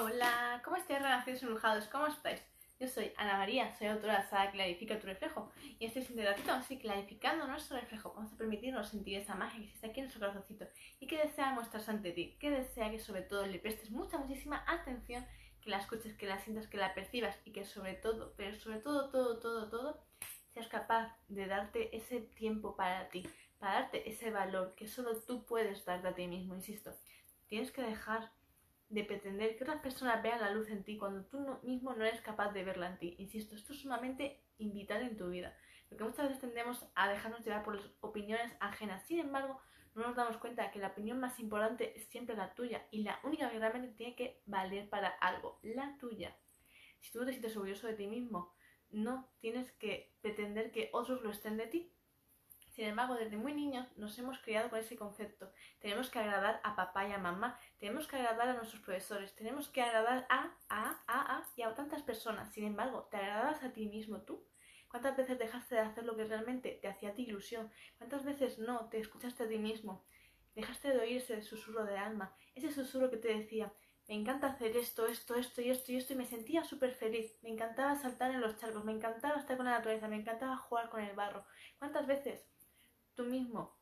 [0.00, 1.86] Hola, ¿cómo estáis, renacidos embrujados?
[1.88, 2.42] ¿Cómo estáis?
[2.80, 6.50] Yo soy Ana María, soy autora de la Clarifica tu reflejo y este es ratito
[6.50, 8.14] así clarificando nuestro reflejo.
[8.16, 10.66] Vamos a permitirnos sentir esa magia que está aquí en nuestro corazoncito
[10.98, 14.64] y que desea mostrarse ante ti, que desea que sobre todo le prestes mucha, muchísima
[14.66, 15.26] atención,
[15.60, 18.78] que la escuches, que la sientas, que la percibas y que sobre todo, pero sobre
[18.78, 20.02] todo, todo, todo, todo,
[20.54, 23.28] seas capaz de darte ese tiempo para ti,
[23.58, 26.92] para darte ese valor que solo tú puedes darte a ti mismo, insisto.
[27.46, 28.32] Tienes que dejar
[28.92, 32.20] de pretender que otras personas vean la luz en ti cuando tú mismo no eres
[32.20, 33.14] capaz de verla en ti.
[33.18, 35.56] Insisto, esto es sumamente invitar en tu vida,
[35.88, 39.02] porque muchas veces tendemos a dejarnos llevar por las opiniones ajenas.
[39.06, 39.58] Sin embargo,
[39.94, 43.18] no nos damos cuenta que la opinión más importante es siempre la tuya y la
[43.24, 46.36] única que realmente tiene que valer para algo, la tuya.
[47.00, 48.52] Si tú te sientes orgulloso de ti mismo,
[48.90, 51.92] no tienes que pretender que otros lo estén de ti.
[52.72, 55.52] Sin embargo, desde muy niños nos hemos criado con ese concepto.
[55.78, 59.68] Tenemos que agradar a papá y a mamá, tenemos que agradar a nuestros profesores, tenemos
[59.68, 62.50] que agradar a, a, a, a y a tantas personas.
[62.52, 64.46] Sin embargo, ¿te agradabas a ti mismo tú?
[64.88, 67.70] ¿Cuántas veces dejaste de hacer lo que realmente te hacía ti ilusión?
[67.98, 70.04] ¿Cuántas veces no te escuchaste a ti mismo?
[70.54, 73.72] Dejaste de oír ese susurro de alma, ese susurro que te decía,
[74.08, 77.38] me encanta hacer esto, esto, esto y esto y esto y me sentía súper feliz.
[77.42, 80.90] Me encantaba saltar en los charcos, me encantaba estar con la naturaleza, me encantaba jugar
[80.90, 81.44] con el barro.
[81.78, 82.51] ¿Cuántas veces
[83.14, 83.76] tú mismo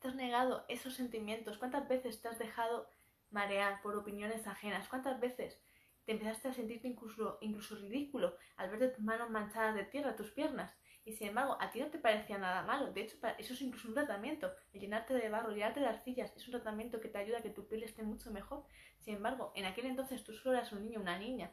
[0.00, 1.58] te has negado esos sentimientos?
[1.58, 2.88] ¿Cuántas veces te has dejado
[3.30, 4.88] marear por opiniones ajenas?
[4.88, 5.60] ¿Cuántas veces
[6.04, 10.32] te empezaste a sentirte incluso, incluso ridículo al ver tus manos manchadas de tierra, tus
[10.32, 10.76] piernas?
[11.04, 12.92] Y sin embargo, a ti no te parecía nada malo.
[12.92, 14.52] De hecho, eso es incluso un tratamiento.
[14.72, 17.50] El llenarte de barro, llenarte de arcillas, es un tratamiento que te ayuda a que
[17.50, 18.64] tu piel esté mucho mejor.
[19.00, 21.52] Sin embargo, en aquel entonces tú solo eras un niño, una niña.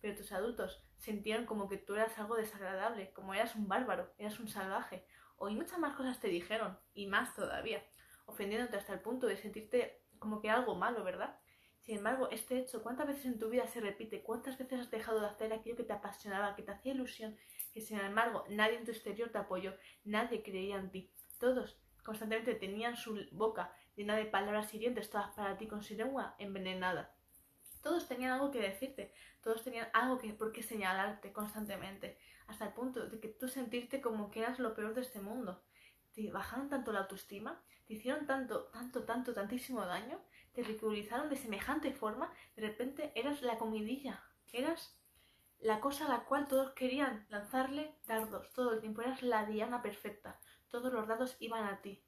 [0.00, 4.38] Pero tus adultos sintieron como que tú eras algo desagradable, como eras un bárbaro, eras
[4.40, 5.04] un salvaje,
[5.36, 7.82] o muchas más cosas te dijeron, y más todavía,
[8.26, 11.38] ofendiéndote hasta el punto de sentirte como que algo malo, ¿verdad?
[11.80, 14.22] Sin embargo, este hecho, ¿cuántas veces en tu vida se repite?
[14.22, 17.36] ¿Cuántas veces has dejado de hacer aquello que te apasionaba, que te hacía ilusión,
[17.72, 19.74] que sin embargo nadie en tu exterior te apoyó,
[20.04, 21.10] nadie creía en ti?
[21.38, 26.34] Todos constantemente tenían su boca llena de palabras hirientes, todas para ti con su lengua
[26.38, 27.14] envenenada.
[27.82, 29.12] Todos tenían algo que decirte,
[29.42, 34.00] todos tenían algo que, por qué señalarte constantemente, hasta el punto de que tú sentirte
[34.00, 35.62] como que eras lo peor de este mundo.
[36.14, 40.20] Te bajaron tanto la autoestima, te hicieron tanto, tanto, tanto, tantísimo daño,
[40.52, 44.22] te ridiculizaron de semejante forma, de repente eras la comidilla,
[44.52, 44.98] eras
[45.60, 49.82] la cosa a la cual todos querían lanzarle dardos todo el tiempo, eras la diana
[49.82, 52.02] perfecta, todos los dados iban a ti.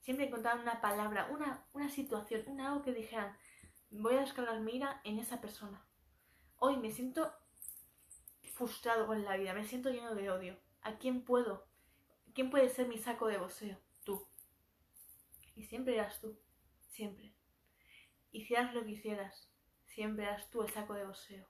[0.00, 3.36] Siempre encontraban una palabra, una, una situación, un algo que dijeran,
[4.00, 5.84] voy a descargar mi ira en esa persona.
[6.58, 7.32] Hoy me siento
[8.54, 10.58] frustrado con la vida, me siento lleno de odio.
[10.82, 11.66] ¿A quién puedo?
[12.34, 13.78] ¿Quién puede ser mi saco de boxeo?
[14.04, 14.26] Tú.
[15.54, 16.38] Y siempre eras tú,
[16.88, 17.34] siempre.
[18.32, 19.48] Hicieras lo que hicieras,
[19.84, 21.46] siempre eras tú el saco de boxeo.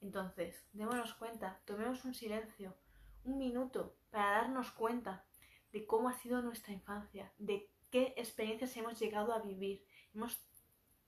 [0.00, 2.76] Entonces, démonos cuenta, tomemos un silencio,
[3.24, 5.26] un minuto, para darnos cuenta
[5.72, 9.84] de cómo ha sido nuestra infancia, de qué experiencias hemos llegado a vivir.
[10.14, 10.38] Hemos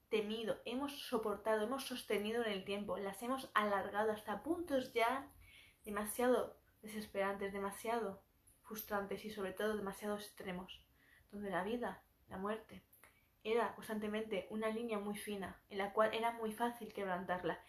[0.09, 5.31] temido, hemos soportado, hemos sostenido en el tiempo, las hemos alargado hasta puntos ya
[5.84, 8.22] demasiado desesperantes, demasiado
[8.62, 10.83] frustrantes y sobre todo demasiado extremos,
[11.31, 12.83] donde la vida, la muerte,
[13.43, 17.62] era constantemente una línea muy fina, en la cual era muy fácil quebrantarla.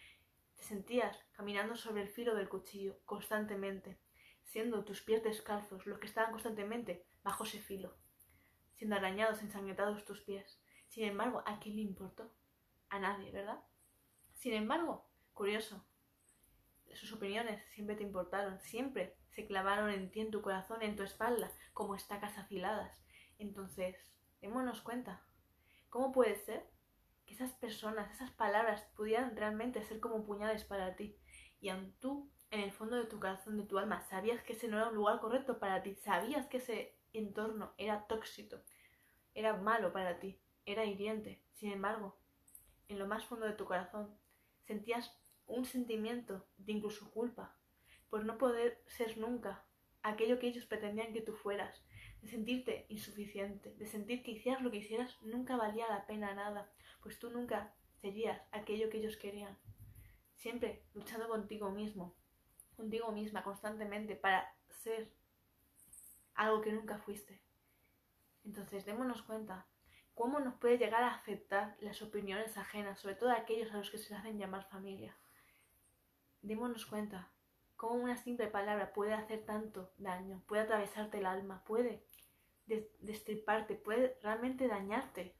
[0.56, 3.96] Te sentías caminando sobre el filo del cuchillo constantemente,
[4.42, 7.96] siendo tus pies descalzos los que estaban constantemente bajo ese filo,
[8.74, 10.60] siendo arañados, ensangrentados tus pies.
[10.88, 12.32] Sin embargo, ¿a quién le importó?
[12.88, 13.62] A nadie, ¿verdad?
[14.32, 15.84] Sin embargo, curioso,
[16.94, 21.02] sus opiniones siempre te importaron, siempre se clavaron en ti, en tu corazón, en tu
[21.02, 23.04] espalda, como estacas afiladas.
[23.38, 23.96] Entonces,
[24.40, 25.22] démonos cuenta,
[25.90, 26.68] ¿cómo puede ser
[27.26, 31.16] que esas personas, esas palabras pudieran realmente ser como puñales para ti?
[31.60, 34.68] Y aun tú, en el fondo de tu corazón, de tu alma, sabías que ese
[34.68, 38.56] no era un lugar correcto para ti, sabías que ese entorno era tóxico,
[39.34, 41.40] era malo para ti, era hiriente.
[41.54, 42.16] Sin embargo,
[42.88, 44.14] en lo más fondo de tu corazón,
[44.66, 47.56] sentías un sentimiento de incluso culpa
[48.10, 49.64] por no poder ser nunca
[50.02, 51.82] aquello que ellos pretendían que tú fueras,
[52.20, 56.70] de sentirte insuficiente, de sentir que hicieras lo que hicieras nunca valía la pena nada,
[57.02, 59.56] pues tú nunca serías aquello que ellos querían.
[60.36, 62.14] Siempre luchando contigo mismo,
[62.76, 65.10] contigo misma constantemente para ser
[66.34, 67.40] algo que nunca fuiste.
[68.44, 69.66] Entonces démonos cuenta
[70.18, 73.98] cómo nos puede llegar a afectar las opiniones ajenas, sobre todo aquellos a los que
[73.98, 75.16] se hacen llamar familia.
[76.42, 77.30] Démonos cuenta
[77.76, 82.04] cómo una simple palabra puede hacer tanto daño, puede atravesarte el alma, puede
[82.66, 85.36] destriparte, puede realmente dañarte.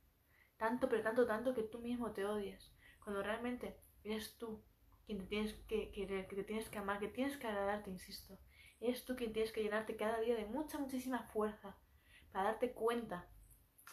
[0.57, 2.73] Tanto, pero tanto, tanto que tú mismo te odies.
[3.03, 4.63] Cuando realmente Eres tú
[5.05, 8.39] quien te tienes que querer, que te tienes que amar, que tienes que agradarte, insisto.
[8.81, 11.77] Eres tú quien tienes que llenarte cada día de mucha, muchísima fuerza
[12.33, 13.29] para darte cuenta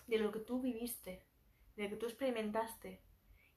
[0.08, 1.26] de lo que tú viviste,
[1.76, 3.04] de lo que tú experimentaste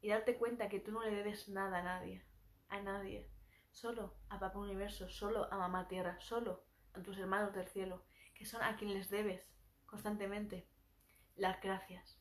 [0.01, 2.25] y darte cuenta que tú no le debes nada a nadie,
[2.69, 3.31] a nadie,
[3.71, 6.65] solo a Papá Universo, solo a Mamá Tierra, solo
[6.95, 8.05] a tus hermanos del cielo,
[8.35, 9.53] que son a quienes les debes
[9.87, 10.69] constantemente
[11.37, 12.19] las gracias.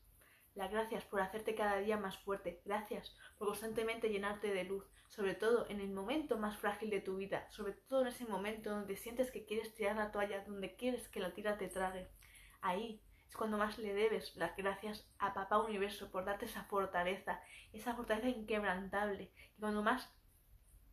[0.54, 2.62] Las gracias por hacerte cada día más fuerte.
[2.64, 4.84] Gracias por constantemente llenarte de luz.
[5.06, 7.48] Sobre todo en el momento más frágil de tu vida.
[7.50, 11.20] Sobre todo en ese momento donde sientes que quieres tirar la toalla, donde quieres que
[11.20, 12.08] la tira te trague.
[12.60, 17.40] Ahí es cuando más le debes las gracias a Papá Universo por darte esa fortaleza.
[17.72, 19.30] Esa fortaleza inquebrantable.
[19.56, 20.10] Y cuando más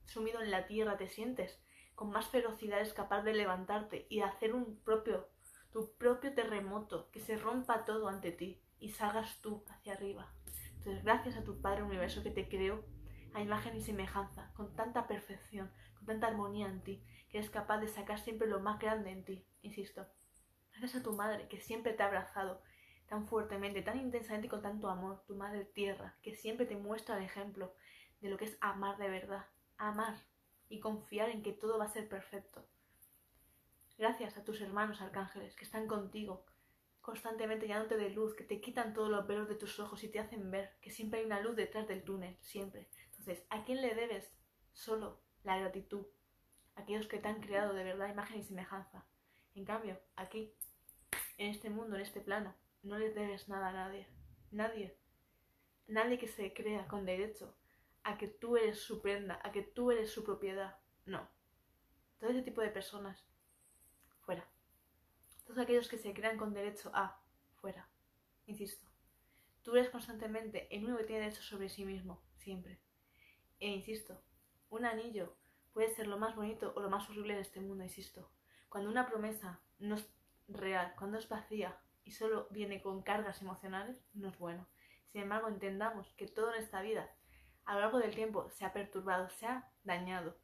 [0.05, 1.59] sumido en la tierra te sientes,
[1.95, 5.29] con más ferocidad es capaz de levantarte y de hacer un propio,
[5.71, 10.31] tu propio terremoto, que se rompa todo ante ti y salgas tú hacia arriba.
[10.77, 12.83] Entonces, gracias a tu Padre Universo que te creó
[13.33, 17.79] a imagen y semejanza, con tanta perfección, con tanta armonía en ti, que eres capaz
[17.79, 20.05] de sacar siempre lo más grande en ti, insisto.
[20.77, 22.61] Gracias a tu madre que siempre te ha abrazado
[23.07, 27.17] tan fuertemente, tan intensamente y con tanto amor, tu madre tierra, que siempre te muestra
[27.17, 27.73] el ejemplo
[28.19, 29.45] de lo que es amar de verdad,
[29.77, 30.17] amar
[30.67, 32.67] y confiar en que todo va a ser perfecto.
[33.97, 36.45] Gracias a tus hermanos arcángeles que están contigo,
[36.99, 40.19] constantemente llenándote de luz, que te quitan todos los velos de tus ojos y te
[40.19, 42.89] hacen ver que siempre hay una luz detrás del túnel, siempre.
[43.11, 44.29] Entonces, ¿a quién le debes?
[44.73, 46.05] Solo la gratitud.
[46.75, 49.05] Aquellos que te han creado de verdad imagen y semejanza.
[49.55, 50.53] En cambio, aquí,
[51.37, 52.53] en este mundo, en este plano,
[52.83, 54.07] no le debes nada a nadie.
[54.51, 54.97] Nadie.
[55.87, 57.55] Nadie que se crea con derecho
[58.03, 60.77] a que tú eres su prenda, a que tú eres su propiedad.
[61.05, 61.27] No.
[62.19, 63.25] Todo ese tipo de personas,
[64.21, 64.45] fuera.
[65.45, 67.21] Todos aquellos que se crean con derecho a
[67.55, 67.87] fuera.
[68.47, 68.85] Insisto.
[69.61, 72.79] Tú eres constantemente el único que tiene derecho sobre sí mismo, siempre.
[73.59, 74.21] E insisto,
[74.69, 75.37] un anillo
[75.73, 78.29] puede ser lo más bonito o lo más horrible de este mundo, insisto.
[78.75, 80.05] Cuando una promesa no es
[80.49, 84.67] real, cuando es vacía y solo viene con cargas emocionales, no es bueno.
[85.13, 87.09] Sin embargo, entendamos que todo en esta vida,
[87.63, 90.37] a lo largo del tiempo, se ha perturbado, se ha dañado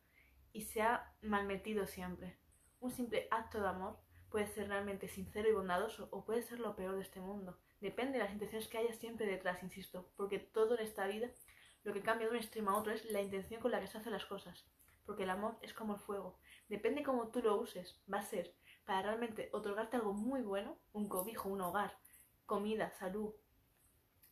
[0.53, 2.39] y se ha malmetido siempre.
[2.79, 3.99] Un simple acto de amor
[4.29, 7.59] puede ser realmente sincero y bondadoso o puede ser lo peor de este mundo.
[7.81, 11.29] Depende de las intenciones que haya siempre detrás, insisto, porque todo en esta vida
[11.83, 13.97] lo que cambia de un extremo a otro es la intención con la que se
[13.97, 14.65] hacen las cosas.
[15.05, 16.39] Porque el amor es como el fuego.
[16.69, 18.55] Depende cómo tú lo uses, va a ser
[18.85, 21.97] para realmente otorgarte algo muy bueno, un cobijo, un hogar,
[22.45, 23.33] comida, salud,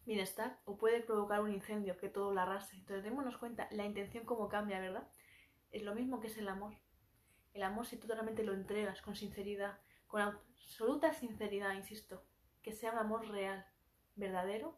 [0.06, 2.76] bienestar, o puede provocar un incendio que todo lo arrase.
[2.76, 5.08] Entonces démonos cuenta la intención cómo cambia, ¿verdad?
[5.72, 6.74] Es lo mismo que es el amor.
[7.54, 12.24] El amor si tú realmente lo entregas con sinceridad, con absoluta sinceridad, insisto,
[12.62, 13.66] que sea un amor real,
[14.16, 14.78] verdadero,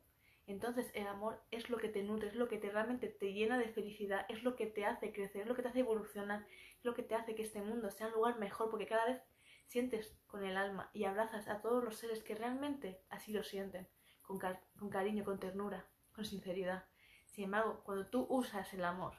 [0.51, 3.57] entonces el amor es lo que te nutre, es lo que te realmente te llena
[3.57, 6.45] de felicidad, es lo que te hace crecer, es lo que te hace evolucionar,
[6.77, 9.21] es lo que te hace que este mundo sea un lugar mejor, porque cada vez
[9.67, 13.87] sientes con el alma y abrazas a todos los seres que realmente así lo sienten,
[14.21, 16.85] con, con cariño, con ternura, con sinceridad.
[17.27, 19.13] Sin embargo, cuando tú usas el amor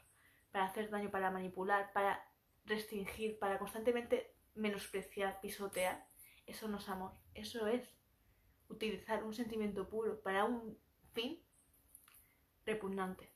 [0.51, 2.23] para hacer daño, para manipular, para
[2.67, 6.07] restringir, para constantemente menospreciar, pisotear,
[6.47, 7.89] eso no es amor, eso es
[8.69, 10.79] utilizar un sentimiento puro para un
[11.13, 11.43] fin
[12.65, 13.31] repugnante.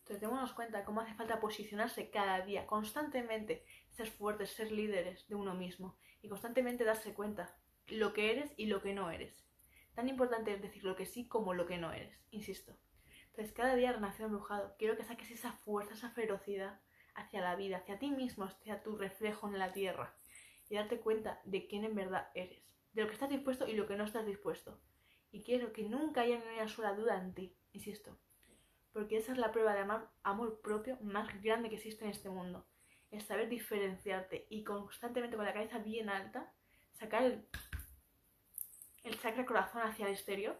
[0.00, 5.34] Entonces démonos cuenta cómo hace falta posicionarse cada día, constantemente, ser fuertes, ser líderes de
[5.34, 7.56] uno mismo y constantemente darse cuenta
[7.88, 9.44] lo que eres y lo que no eres.
[9.94, 12.76] Tan importante es decir lo que sí como lo que no eres, insisto.
[13.26, 16.80] Entonces cada día renació embrujado, quiero que saques esa fuerza, esa ferocidad
[17.14, 20.14] hacia la vida, hacia ti mismo, hacia tu reflejo en la tierra
[20.68, 22.62] y darte cuenta de quién en verdad eres,
[22.92, 24.80] de lo que estás dispuesto y lo que no estás dispuesto.
[25.32, 28.16] Y quiero que nunca haya ni una sola duda en ti, insisto,
[28.92, 29.84] porque esa es la prueba de
[30.22, 32.64] amor, propio más grande que existe en este mundo.
[33.10, 36.52] Es saber diferenciarte y constantemente con la cabeza bien alta
[36.92, 37.44] sacar el,
[39.02, 40.56] el chakra corazón hacia el exterior,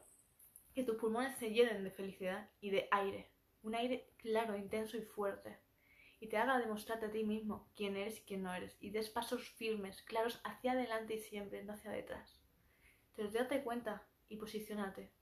[0.75, 3.31] que tus pulmones se llenen de felicidad y de aire,
[3.62, 5.61] un aire claro, intenso y fuerte
[6.23, 9.11] y te haga demostrarte a ti mismo quién eres y quién no eres, y des
[9.11, 12.41] pasos firmes, claros hacia adelante y siempre, no hacia detrás.
[13.09, 15.12] Entonces date cuenta y posicionate,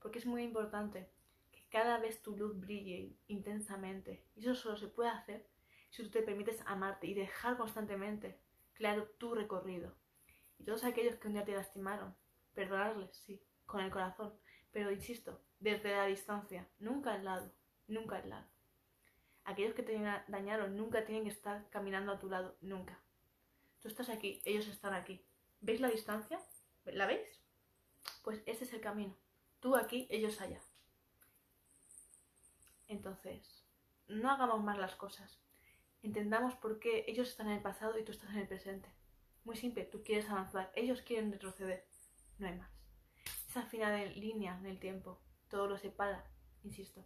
[0.00, 1.10] porque es muy importante
[1.52, 5.46] que cada vez tu luz brille intensamente, y eso solo se puede hacer
[5.90, 8.38] si tú te permites amarte y dejar constantemente
[8.74, 9.94] claro tu recorrido.
[10.58, 12.14] Y todos aquellos que un día te lastimaron,
[12.54, 14.34] perdonarles, sí, con el corazón,
[14.72, 17.52] pero insisto, desde la distancia, nunca al lado,
[17.86, 18.50] nunca al lado
[19.44, 23.02] aquellos que te dañaron nunca tienen que estar caminando a tu lado, nunca.
[23.80, 25.24] Tú estás aquí, ellos están aquí.
[25.60, 26.38] ¿Veis la distancia?
[26.84, 27.39] ¿La veis?
[28.22, 29.16] Pues ese es el camino.
[29.60, 30.60] Tú aquí, ellos allá.
[32.88, 33.64] Entonces,
[34.08, 35.40] no hagamos más las cosas.
[36.02, 38.88] Entendamos por qué ellos están en el pasado y tú estás en el presente.
[39.44, 41.86] Muy simple, tú quieres avanzar, ellos quieren retroceder.
[42.38, 42.70] No hay más.
[43.48, 46.24] Esa final de línea en el tiempo, todo lo separa,
[46.62, 47.04] insisto.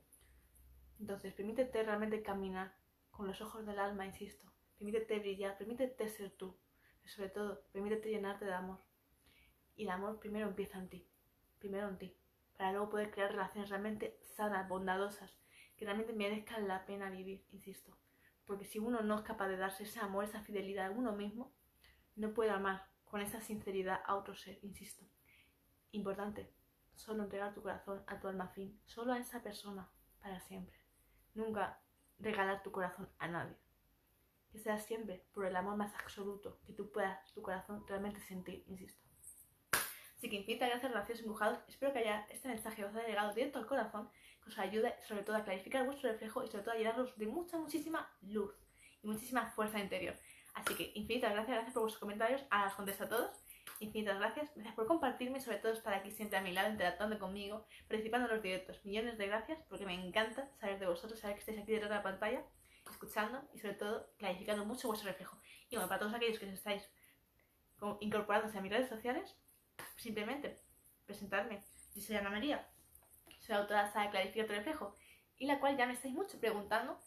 [1.00, 2.76] Entonces, permítete realmente caminar
[3.10, 4.52] con los ojos del alma, insisto.
[4.76, 6.56] Permítete brillar, permítete ser tú.
[7.00, 8.80] Pero sobre todo, permítete llenarte de amor.
[9.76, 11.08] Y el amor primero empieza en ti.
[11.58, 12.16] Primero en ti.
[12.56, 15.36] Para luego poder crear relaciones realmente sanas, bondadosas,
[15.76, 17.96] que realmente merezcan la pena vivir, insisto.
[18.46, 21.52] Porque si uno no es capaz de darse ese amor, esa fidelidad a uno mismo,
[22.16, 25.04] no puede amar con esa sinceridad a otro ser, insisto.
[25.90, 26.52] Importante,
[26.94, 29.90] solo entregar tu corazón a tu alma fin, solo a esa persona,
[30.20, 30.76] para siempre.
[31.34, 31.80] Nunca
[32.18, 33.56] regalar tu corazón a nadie.
[34.50, 38.64] Que sea siempre por el amor más absoluto que tú puedas tu corazón realmente sentir,
[38.68, 39.04] insisto.
[40.16, 41.58] Así que infinitas gracias, relaciones empujados.
[41.68, 44.08] Espero que haya, este mensaje os haya llegado directo al corazón,
[44.42, 47.26] que os ayude sobre todo a clarificar vuestro reflejo y sobre todo a llenarlos de
[47.26, 48.54] mucha, muchísima luz
[49.02, 50.14] y muchísima fuerza interior.
[50.54, 53.30] Así que infinitas gracias, gracias por vuestros comentarios, ahora os contesto a todos.
[53.80, 57.18] Infinitas gracias, gracias por compartirme y sobre todo estar aquí siempre a mi lado, interactuando
[57.18, 58.84] conmigo, participando en los directos.
[58.84, 61.96] Millones de gracias porque me encanta saber de vosotros, saber que estáis aquí detrás de
[61.96, 62.44] la pantalla,
[62.88, 65.36] escuchando y sobre todo clarificando mucho vuestro reflejo.
[65.70, 66.88] Y bueno, para todos aquellos que estáis
[68.00, 69.36] incorporándose a mis redes sociales,
[69.96, 70.56] simplemente
[71.06, 71.62] presentarme.
[71.94, 72.68] Yo soy Ana María,
[73.40, 74.94] soy autora de la saga Clarifica tu reflejo,
[75.36, 76.98] y la cual ya me estáis mucho preguntando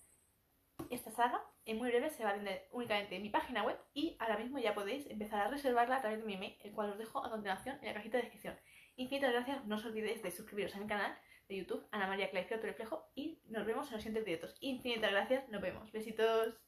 [0.89, 4.15] esta saga en muy breve se va a vender únicamente en mi página web y
[4.19, 6.97] ahora mismo ya podéis empezar a reservarla a través de mi email, el cual os
[6.97, 8.57] dejo a continuación en la cajita de descripción.
[8.95, 11.17] Infinitas gracias, no os olvidéis de suscribiros a mi canal
[11.49, 14.57] de YouTube, Ana María Clarifica tu reflejo, y nos vemos en los siguientes directos.
[14.61, 15.91] Infinitas gracias, nos vemos.
[15.91, 16.66] Besitos.